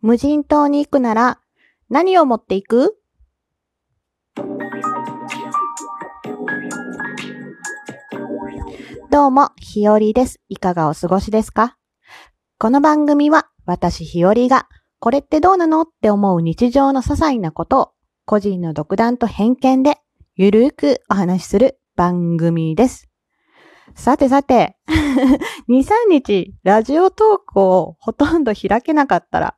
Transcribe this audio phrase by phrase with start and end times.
[0.00, 1.40] 無人島に行くなら
[1.90, 2.96] 何を持っていく？
[9.10, 10.40] どうも、ひよりです。
[10.48, 11.76] いかがお過ごしですか？
[12.60, 14.68] この番組は私ひよりが
[15.00, 17.90] これってどうなのって思う日常の些細なことを
[18.24, 19.96] 個人の独断と偏見で
[20.36, 23.08] ゆるーくお話しする番組です。
[23.96, 24.76] さてさて、
[25.68, 29.56] 2、3日ラジオトークをほとんど開けなかったら、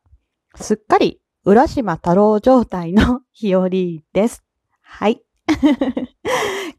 [0.56, 4.44] すっかり浦島太郎状態の日和です。
[4.82, 5.22] はい。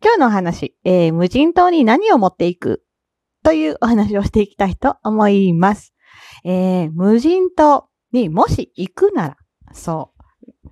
[0.04, 2.84] 今日のお話、えー無人島に何を持っていく
[3.44, 5.94] というお話をしていきたいと思います。
[6.44, 9.38] えー無人島にもし行くなら、
[9.74, 10.12] そ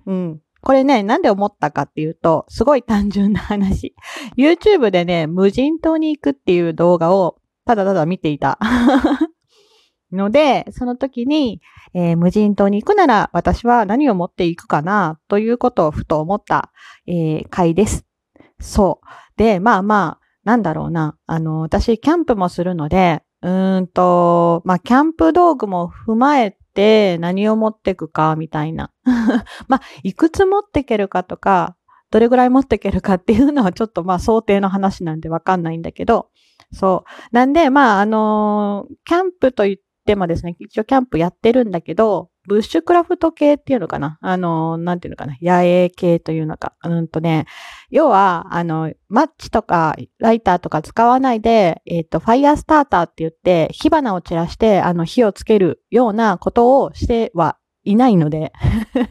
[0.06, 0.12] う。
[0.12, 0.40] うん。
[0.62, 3.94] これね、なんで思ったかっていうと、すごい単純な話。
[4.36, 8.58] YouTube でね、無人島に行くっていう動画をただただ見ていた。
[10.12, 11.60] ので、その時に、
[11.94, 16.72] えー無人島に行くなら私は何を持っていくかなということをふと思った、
[17.06, 18.04] えー回です。
[18.60, 19.06] そう。
[19.36, 21.16] で、まあまあ、なんだろうな。
[21.26, 28.90] あの、私、キャンプもするので、うーんと、まあ、キャンプ道具も踏まえて何を持っていくか、みたいな。
[29.68, 31.76] まあ、いくつ持っていけるかとか、
[32.10, 36.28] どれぐらい持っていけるか っていうのはちょっとまあ想定の話なんでわかんないんだけど、
[36.72, 37.34] そう。
[37.34, 44.18] なんで、まあ、あのーキャンプと言ってでもですね、一応キャンプやってるんだけど、ブッシュクラフト系っていうのかな？
[44.22, 45.36] あのなんていうのかな？
[45.42, 46.74] 野営系というのか。
[46.82, 47.46] うんとね、
[47.90, 58.52] 要は、あの、マッチとかライターとか使わないで、えっ、と、ファイヤースターターって言って、火花を散らして、あの、火をつけるようなことをしてはいないので、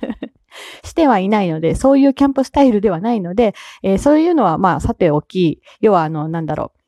[0.84, 6.79] してはいないので、そういうキャンプスタイルではないので、えーそういうのはまあさておき、要はあの、なんだろう、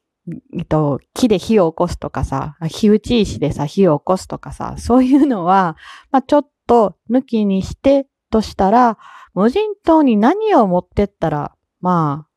[0.58, 5.78] えっと、木で火を起こすとかさ、火打ち石でさ、火を起こすとかさ、そういうのは、
[6.12, 8.98] まあちょっと抜きにしてとしたら、
[9.34, 12.32] 無人島に何を持ってったら、まあ、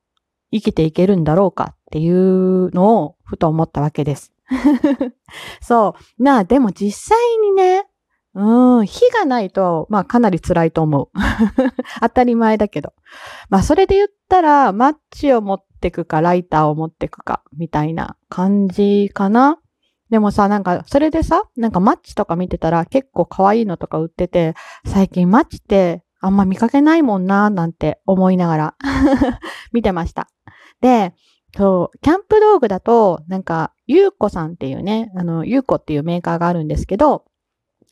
[0.53, 4.33] 生きていけるんだろうかっていうのをふと思ったわけです。
[5.61, 6.23] そう。
[6.23, 7.87] なあ、でも実際にね、
[8.35, 11.09] うん、火がないと、まあかなり辛いと思う。
[12.01, 12.93] 当たり前だけど。
[13.49, 19.59] まあそれで言ったら、マッチを持ってくか、ライターを持ってくか、みたいな感じかな。
[20.11, 28.75] でもさ、なんか、それでさ、なんかマッチとか見てたら結構可愛いのとか売ってて、最近マッチってあんま見かけないもんな、なんて思いながら
[29.73, 30.29] 見てました。
[30.81, 31.15] で、
[31.57, 37.25] そう、キャンプ道具だと、なんか、ゆうこさんっていうね、あの、ゆうこっていうメーカーがあるんですけど、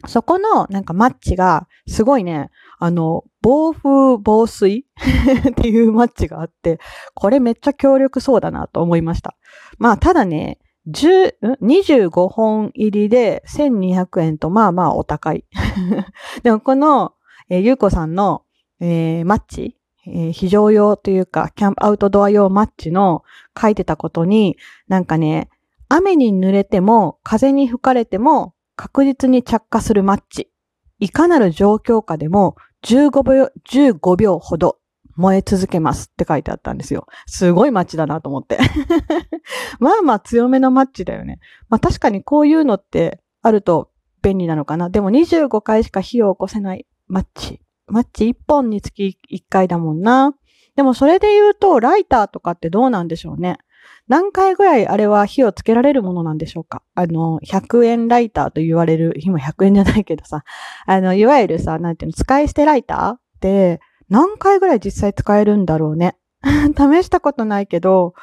[0.06, 4.86] そこのなんかマッチがすごいね、あの、防風防水？
[5.50, 6.78] っていうマッチがあって、
[7.14, 9.36] これめっちゃ強力そうだなと思いました。
[9.78, 10.58] まあ、ただね、
[10.88, 15.44] 10 25本入りで1200円とまあまあお高い。
[16.42, 17.12] でもこの、
[17.48, 18.42] えーゆうこさんの、
[18.80, 19.76] えーマッチ、
[20.06, 23.22] えー非常用というか、キャンプアウトドア用マッチの
[23.60, 24.56] 書いてたことに、
[24.88, 25.48] なんかね、
[25.88, 30.50] 雨に濡れても、風に吹かれても、確実に着火するマッチ。
[30.98, 34.78] いかなる状況下でも15秒、15秒ほど
[35.16, 37.06] 燃え続けますって書いてあったんですよ。
[37.26, 38.58] すごいマッチだなと思って。
[39.78, 41.40] まあまあ強めのマッチだよね。
[41.68, 43.90] まあ確かにこういうのってあると
[44.22, 44.90] 便利なのかな。
[44.90, 47.60] でも25回しか火を起こせないマッチ。
[47.86, 50.34] マッチ1本につき1回だもんな。
[50.76, 53.58] でもそれで言うとライターとかってどうなんでしょうね。
[54.08, 60.44] 何回ぐらいあれは火をつけられるものなんでしょうかあの、100円ライターと言われる、今100円じゃないけどさ、
[60.86, 66.16] あの、いわゆるさ、なんていうの、使い捨てライターって何回ぐらい実際使えるんだろうね。
[66.76, 68.14] 試したことないけど、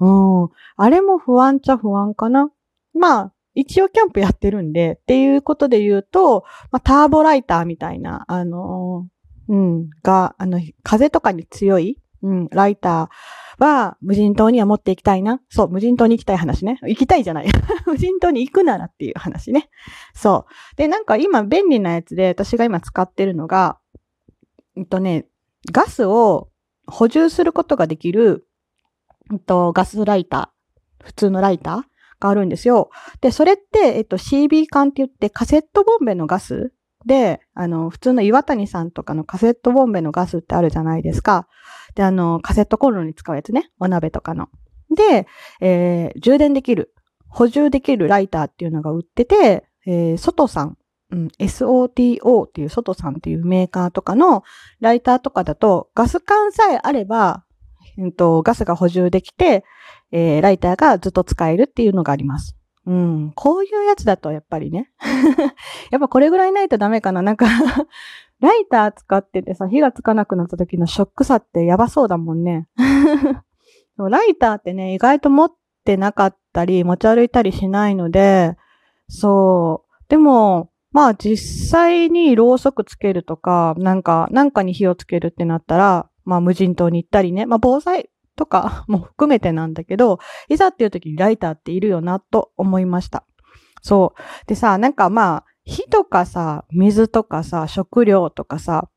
[0.00, 0.08] う
[0.46, 2.50] ん、あれも不安っちゃ不安かな。
[2.94, 9.19] まあ、一応キャンプやってるんで、っていうことで言うと、まあ、ターボライターみたいな、あのー
[9.50, 15.40] うん、が、あの、風とかに強い、うん、ライターは無人島には持っていきたいな。
[15.48, 16.78] そう、無人島に行きたい話ね。
[16.82, 17.48] 行きたいじゃない。
[17.84, 19.68] 無人島に行くならっていう話ね。
[20.14, 20.76] そう。
[20.76, 23.80] で、なんか今便利なやつで私が今使ってるのが、
[24.76, 25.26] うんとね、
[25.72, 26.48] ガスを
[26.86, 28.46] 補充することができる、
[29.30, 31.82] うんと、ガスライター、普通のライター
[32.20, 32.90] があるんですよ。
[33.20, 36.72] で、それって、えっと、CB 缶って言ってカセットボンベのガス
[37.06, 41.48] で、あの、普通の岩谷さんとかのカセットボンベのガスってあるじゃないですか。
[41.94, 43.70] で、あの、カセットコンロに使うやつね。
[43.78, 44.48] お鍋とかの。
[44.94, 45.26] で、
[45.60, 46.94] えー充電できる、
[47.28, 50.76] 補充できるライターっていうのが売ってて、えー、ソトさん、
[51.10, 54.42] うん、SOTO っていうソトさんっていうメーカーとかの
[54.80, 57.44] ライターとかだと、ガス管さえあれば、
[57.98, 59.64] うんと、ガスが補充できて、
[60.12, 62.56] えーライターがずっと使えるっていうのがあります。
[62.86, 63.32] うん。
[63.34, 64.90] こういうやつだとやっぱりね。
[65.90, 67.22] やっぱこれぐらいないとダメかな。
[67.22, 67.46] なんか
[68.40, 72.68] ライター使っててさ、火がつかなくなった時のショックさってやばそうだもんね。
[73.98, 75.52] ライターってね、意外と持っ
[75.84, 78.56] てなかったり、持ち歩いたりしないので、
[79.08, 80.04] そう。
[80.08, 88.08] でも、まあ実際にろうそくつけるとか、なんか、なんかに火をつけるってなったら、まあ無人島に行ったりね、まあ防災
[88.40, 93.24] とか も含めてなんだけど、いざっていう時にライターっているよなと思いました。
[93.82, 94.46] そう。
[94.46, 98.88] でさ、なんかまあ、火とかさ、水とかさ、食料とかさ、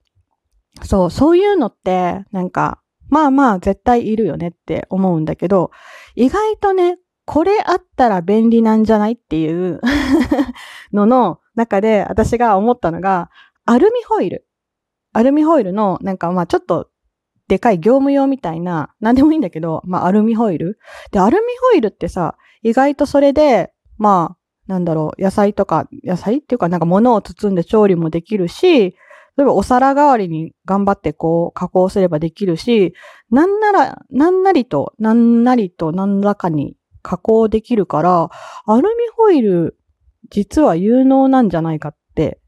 [0.82, 5.72] そう、そういうのって、なんか、まあまあ絶対いるよねって思うんだけど、
[6.16, 9.82] 意外とね、これあったら便利なんじゃないっていう
[10.94, 13.30] のの中で私が思ったのが、
[13.66, 14.48] アルミホイル。
[15.14, 16.90] アルミホイルの、なんかまあちょっと
[17.54, 20.80] でかい業務用みたいな、なんでもいいんだけど、まあアルミホイル。
[21.12, 28.90] で、アルミホイルってさ、意外とそれで、まあ、なんだろう、野菜とか、野菜っていうかなんか物を包んで調理もできるし、
[29.38, 32.96] 例えばお皿代わりに頑張ってこう加工すればできるし、
[33.30, 38.32] なんなら、なんなりと、なんなりと何らかに加工できるから、
[38.66, 39.78] アルミホイル
[40.32, 42.40] 実は有能なんじゃないかって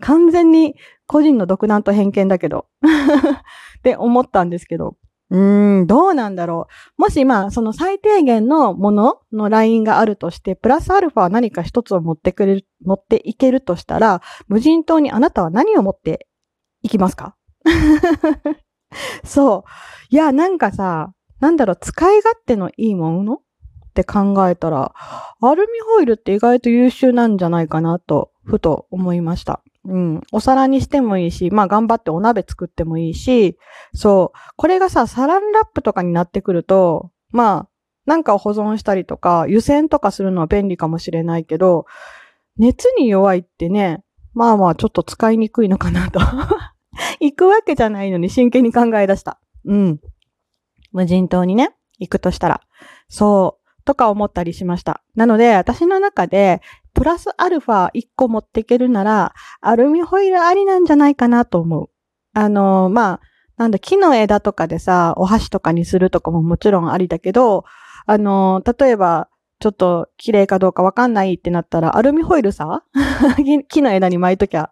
[0.00, 0.76] 完全に
[1.06, 2.66] 個人の独断と偏見だけど
[3.78, 4.96] って思ったんですけど。
[5.30, 7.02] うーん、どうなんだろう。
[7.02, 16.28] もしまあ、その最低限のもののラインがあるとして、プラスアルファ何か一つを持ってくれる、持っていけるとしたら、無人島にあなたは何を持って
[16.82, 17.34] いきますか？
[19.24, 19.70] そう。
[20.10, 23.34] いや、なんかさ、なんだろう、使い勝手のいいもの？
[23.34, 23.38] っ
[23.94, 24.92] て考えたら、
[25.40, 29.62] アルミホイルって意外と優秀なんじゃないかなと、ふと思いました。
[29.84, 30.20] うん。
[30.32, 33.56] お皿にしてもいいし、まあ頑張ってお鍋作ってもいいし、
[33.94, 34.38] そう。
[34.56, 37.68] これがさ、サランラップとかになってくると、まあ、
[38.04, 41.86] なんか保存したりとか、湯煎とかするのは便利かもしれないけど、
[42.56, 44.02] 熱に弱いってね、
[44.34, 46.20] まあまあちょっと使いにくいのかなと。
[47.20, 49.40] 行くわけじゃないのに真剣に考え出した。
[49.64, 50.00] うん。
[50.92, 52.60] 無人島にね、行くとしたら。
[53.08, 53.84] そう。
[53.84, 55.02] とか思ったりしました。
[55.14, 56.60] なので、私の中で、
[57.02, 61.90] プラスアルファ1個持っていけるなら、アルミホイルありなんじゃないかなと思う。
[62.32, 63.20] あの、まあ、
[63.56, 67.64] なんだ、木の枝とかでさ、お箸とかにするとかももちろんありだけど、
[68.06, 69.28] あの、例えば、
[69.58, 72.84] ちょっと綺麗かどうかわかんないってなったら、アルミホイルさ
[73.68, 74.70] 木の枝に巻いときゃ、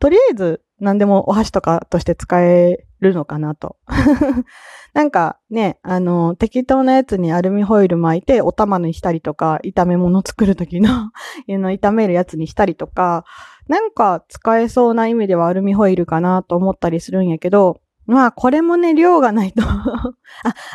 [0.00, 3.76] とりあえず何でもお箸とかとして使えるのかなと。
[4.94, 11.10] なんかね、あの、適当なやつにアルミホイル巻いてお玉にしたりとか、炒め物作るときの
[11.48, 13.24] の、炒めるやつにしたりとか、
[13.68, 20.14] なんか使えそうな意味ではアルミホイルかなと思ったりするんやけど、まあ、これもね、量がないと あ、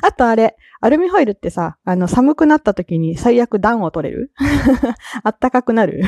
[0.03, 4.31] あとあれ、アルミホイルってさ、あの、寒くなった時に最悪暖を取れる？
[5.23, 6.01] あったかくなる？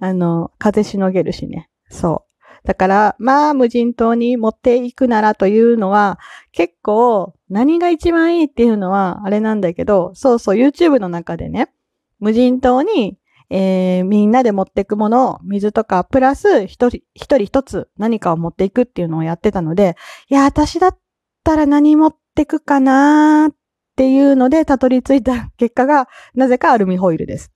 [0.00, 1.68] あの、風しのげるしね。
[1.88, 2.31] そう。
[2.64, 6.18] だから、まあ、無人島に持っていくならというのは、
[6.52, 11.72] 結構、何が一番いいっていうのは、あれなんだけど、そうそう、YouTube の中でね、
[12.20, 13.18] 無人島に、
[13.50, 19.96] えー、みんなで持っていくものを、水とか、プラス、一人、一人一つ何かを持っていくっていうのをやってたので、
[20.28, 20.98] いや、私だっ
[21.44, 23.56] たら何持ってくかなーっ
[23.94, 27.52] ていうので、たどり着いた 結果が、なぜかアルミホイルです。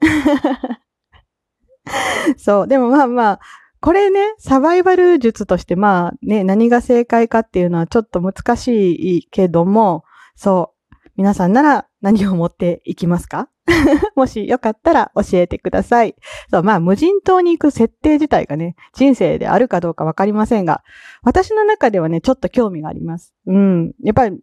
[2.36, 2.68] そう。
[2.68, 3.40] でもまあまあ、
[3.80, 10.04] これね、サバイバル術としてまあね、何が正解かっていうのはちょっと難しいけども、
[10.34, 13.48] そう、皆さんなら何を持っていきますか？
[14.14, 16.14] もしよかったら教えてください。
[16.50, 20.82] そう、まあ無人島に行く設定自体がね、人生であるかどうかわかりませんが、
[21.22, 23.34] 私の中ではね、ちょっと興味があります。
[23.46, 23.92] うん。
[24.02, 24.38] やっぱり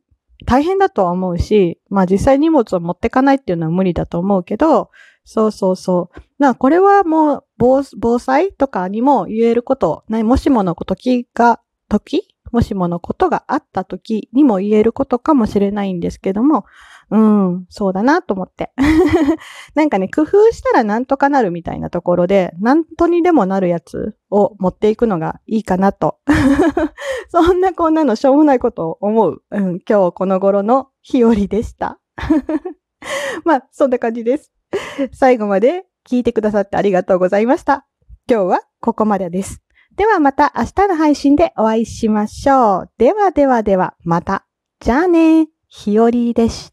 [0.45, 4.89] 大変だとは思うし、まあ実際荷物を持ってかないっていうのは無理だと思うけど、
[5.25, 6.21] そうそうそう。
[6.39, 12.33] な、これはもう防、防災とかにも言えること、もしもの時が、時？
[12.53, 16.65] もしものことがあった時にも言えることかもしれないんですけども、
[17.09, 18.71] うん、そうだなと思って。
[19.73, 26.19] なんかね、工夫したらなんとかなるみたいなところで、なんとにでもなるやつを持っていくのがいいかなと。
[27.29, 31.99] そんなこんなのしょうもないことを思う、うん、今日この頃の日和でした。
[33.45, 34.51] まあ、そんな感じです。
[35.13, 37.85] 最後まで聞いてくださってありがとうございました。
[38.29, 39.61] 今日はここまでです。
[39.95, 42.91] ではまた明日の配信でお会いしましょう。
[42.97, 44.45] ではではではまた。
[44.79, 45.47] じゃあね。
[45.67, 46.72] ひよりでした。